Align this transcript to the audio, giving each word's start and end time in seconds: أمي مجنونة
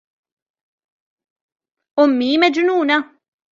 أمي 1.99 2.37
مجنونة 2.37 3.17